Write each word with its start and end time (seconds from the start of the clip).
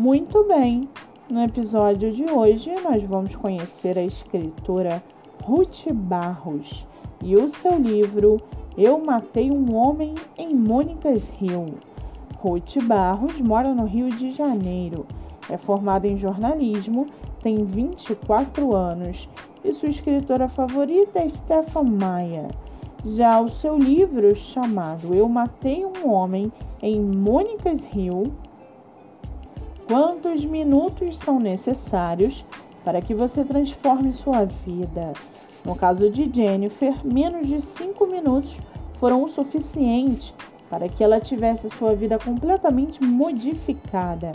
Muito 0.00 0.44
bem, 0.44 0.88
no 1.30 1.42
episódio 1.42 2.10
de 2.10 2.24
hoje 2.32 2.74
nós 2.82 3.02
vamos 3.04 3.36
conhecer 3.36 3.98
a 3.98 4.02
escritora 4.02 5.02
Ruth 5.44 5.92
Barros 5.92 6.86
e 7.22 7.36
o 7.36 7.50
seu 7.50 7.78
livro 7.78 8.38
Eu 8.78 8.98
Matei 9.04 9.50
um 9.50 9.76
Homem 9.76 10.14
em 10.38 10.54
Mônicas 10.54 11.28
Rio. 11.28 11.66
Ruth 12.38 12.82
Barros 12.84 13.38
mora 13.42 13.74
no 13.74 13.84
Rio 13.84 14.08
de 14.08 14.30
Janeiro, 14.30 15.04
é 15.50 15.58
formada 15.58 16.08
em 16.08 16.16
jornalismo, 16.16 17.06
tem 17.42 17.62
24 17.62 18.74
anos 18.74 19.28
e 19.62 19.70
sua 19.74 19.90
escritora 19.90 20.48
favorita 20.48 21.18
é 21.18 21.28
Stefan 21.28 21.84
Maia. 21.84 22.48
Já 23.04 23.38
o 23.38 23.50
seu 23.50 23.76
livro, 23.76 24.34
chamado 24.34 25.14
Eu 25.14 25.28
Matei 25.28 25.84
um 25.84 26.10
Homem 26.10 26.50
em 26.80 26.98
Mônicas 26.98 27.84
Rio, 27.84 28.32
quantos 29.90 30.44
minutos 30.44 31.18
são 31.18 31.40
necessários 31.40 32.44
para 32.84 33.02
que 33.02 33.12
você 33.12 33.42
transforme 33.42 34.12
sua 34.12 34.44
vida. 34.44 35.12
No 35.64 35.74
caso 35.74 36.08
de 36.08 36.30
Jennifer, 36.32 36.94
menos 37.04 37.44
de 37.48 37.60
cinco 37.60 38.06
minutos 38.06 38.56
foram 39.00 39.24
o 39.24 39.28
suficiente 39.28 40.32
para 40.70 40.88
que 40.88 41.02
ela 41.02 41.18
tivesse 41.18 41.68
sua 41.70 41.92
vida 41.92 42.20
completamente 42.20 43.02
modificada. 43.02 44.30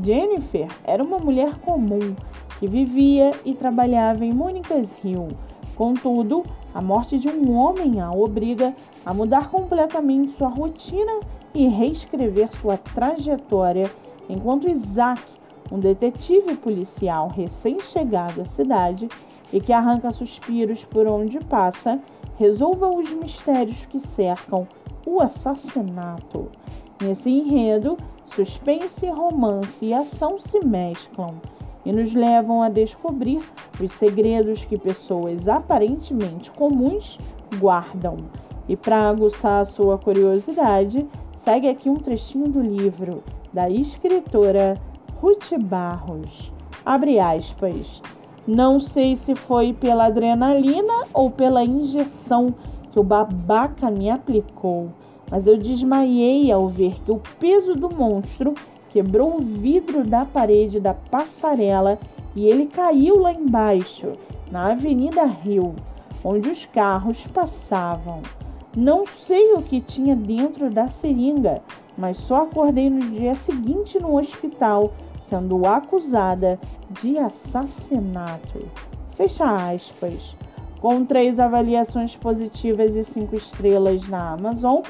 Jennifer 0.00 0.68
era 0.84 1.02
uma 1.02 1.18
mulher 1.18 1.56
comum 1.56 2.14
que 2.60 2.68
vivia 2.68 3.32
e 3.44 3.52
trabalhava 3.52 4.24
em 4.24 4.32
Mônicas 4.32 4.88
Hill. 5.02 5.26
Contudo, 5.74 6.44
a 6.72 6.80
morte 6.80 7.18
de 7.18 7.28
um 7.28 7.52
homem 7.56 8.00
a 8.00 8.12
obriga 8.12 8.72
a 9.04 9.12
mudar 9.12 9.50
completamente 9.50 10.36
sua 10.38 10.50
rotina 10.50 11.18
e 11.52 11.66
reescrever 11.66 12.48
sua 12.60 12.76
trajetória 12.76 13.90
enquanto 14.28 14.70
Isaac, 14.70 15.22
um 15.70 15.78
detetive 15.78 16.56
policial 16.56 17.28
recém-chegado 17.28 18.42
à 18.42 18.46
cidade 18.46 19.08
e 19.52 19.60
que 19.60 19.72
arranca 19.72 20.12
suspiros 20.12 20.84
por 20.84 21.06
onde 21.06 21.38
passa, 21.40 22.00
resolva 22.36 22.88
os 22.88 23.10
mistérios 23.10 23.84
que 23.86 23.98
cercam 23.98 24.66
o 25.06 25.20
assassinato. 25.20 26.48
Nesse 27.00 27.30
enredo, 27.30 27.96
suspense, 28.26 29.06
romance 29.06 29.84
e 29.84 29.94
ação 29.94 30.38
se 30.38 30.64
mesclam 30.64 31.34
e 31.84 31.92
nos 31.92 32.12
levam 32.14 32.62
a 32.62 32.68
descobrir 32.68 33.42
os 33.80 33.92
segredos 33.92 34.64
que 34.64 34.78
pessoas 34.78 35.46
aparentemente 35.46 36.50
comuns 36.50 37.18
guardam. 37.58 38.16
E 38.66 38.76
para 38.76 39.08
aguçar 39.08 39.60
a 39.60 39.66
sua 39.66 39.98
curiosidade, 39.98 41.06
segue 41.44 41.68
aqui 41.68 41.90
um 41.90 41.96
trechinho 41.96 42.48
do 42.48 42.60
livro 42.60 43.22
da 43.54 43.70
escritora 43.70 44.76
Ruth 45.20 45.52
Barros. 45.62 46.52
Abre 46.84 47.20
aspas. 47.20 48.02
Não 48.46 48.80
sei 48.80 49.14
se 49.14 49.34
foi 49.36 49.72
pela 49.72 50.06
adrenalina 50.06 51.04
ou 51.14 51.30
pela 51.30 51.64
injeção 51.64 52.52
que 52.90 52.98
o 52.98 53.04
babaca 53.04 53.90
me 53.90 54.10
aplicou, 54.10 54.88
mas 55.30 55.46
eu 55.46 55.56
desmaiei 55.56 56.50
ao 56.50 56.68
ver 56.68 57.00
que 57.04 57.12
o 57.12 57.20
peso 57.38 57.74
do 57.74 57.88
monstro 57.94 58.54
quebrou 58.90 59.36
o 59.36 59.40
vidro 59.40 60.04
da 60.04 60.24
parede 60.24 60.78
da 60.78 60.92
passarela 60.92 61.98
e 62.36 62.46
ele 62.46 62.66
caiu 62.66 63.20
lá 63.20 63.32
embaixo, 63.32 64.12
na 64.50 64.72
Avenida 64.72 65.24
Rio, 65.24 65.74
onde 66.22 66.50
os 66.50 66.66
carros 66.66 67.18
passavam. 67.32 68.20
Não 68.76 69.06
sei 69.06 69.54
o 69.54 69.62
que 69.62 69.80
tinha 69.80 70.16
dentro 70.16 70.68
da 70.68 70.88
seringa, 70.88 71.62
mas 71.96 72.18
só 72.18 72.42
acordei 72.42 72.90
no 72.90 73.00
dia 73.10 73.34
seguinte 73.34 73.98
no 74.00 74.18
hospital, 74.18 74.92
sendo 75.28 75.66
acusada 75.66 76.58
de 77.02 77.18
assassinato. 77.18 78.68
Fecha 79.16 79.44
aspas. 79.44 80.36
Com 80.80 81.04
três 81.04 81.40
avaliações 81.40 82.16
positivas 82.16 82.94
e 82.94 83.04
cinco 83.04 83.36
estrelas 83.36 84.08
na 84.08 84.32
Amazon, 84.32 84.80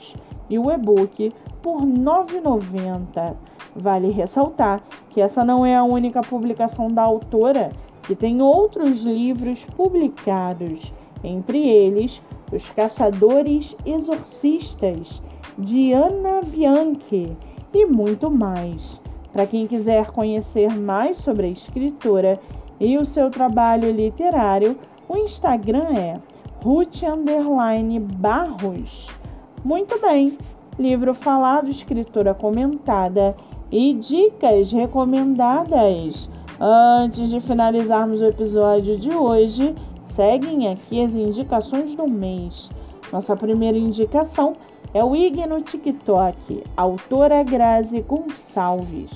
e 0.50 0.58
o 0.60 0.72
e-book 0.72 1.34
por 1.62 1.80
R$ 1.80 1.88
9,90. 1.88 3.36
Vale 3.76 4.12
ressaltar 4.12 4.82
que 5.10 5.20
essa 5.22 5.44
não 5.44 5.66
é 5.66 5.76
a 5.76 5.84
única 5.84 6.22
publicação 6.22 6.88
da 6.88 7.02
autora, 7.02 7.72
que 8.08 8.16
tem 8.16 8.42
outros 8.42 9.02
livros 9.02 9.60
publicados, 9.76 10.92
entre 11.22 11.60
eles 11.68 12.22
Os 12.52 12.68
Caçadores 12.70 13.76
Exorcistas, 13.86 15.22
de 15.58 15.92
Ana 15.92 16.42
Bianchi 16.42 17.36
e 17.74 17.86
muito 17.86 18.32
mais. 18.32 19.02
Para 19.34 19.46
quem 19.46 19.68
quiser 19.68 20.08
conhecer 20.12 20.74
mais 20.80 21.18
sobre 21.18 21.48
a 21.48 21.50
escritora 21.52 22.40
e 22.80 22.98
o 22.98 23.06
seu 23.06 23.30
trabalho 23.30 23.92
literário, 23.92 24.78
o 25.10 25.18
Instagram 25.18 25.90
é 25.98 26.14
Ruth 26.64 27.02
Barros. 28.18 29.08
Muito 29.66 30.00
bem, 30.00 30.38
livro 30.80 31.14
falado, 31.14 31.70
escritora 31.70 32.34
comentada 32.34 33.36
e 33.70 33.94
dicas 33.96 34.72
recomendadas. 34.72 36.30
Antes 36.60 37.30
de 37.30 37.40
finalizarmos 37.40 38.20
o 38.20 38.26
episódio 38.26 38.98
de 38.98 39.12
hoje, 39.12 39.76
seguem 40.16 40.68
aqui 40.68 41.04
as 41.04 41.14
indicações 41.14 41.94
do 41.94 42.10
mês. 42.10 42.68
Nossa 43.14 43.36
primeira 43.36 43.78
indicação 43.78 44.54
é 44.92 45.04
o 45.04 45.16
IG 45.16 45.46
no 45.46 45.62
TikTok, 45.62 46.64
autora 46.76 47.44
Grazi 47.44 48.02
Gonçalves. 48.02 49.12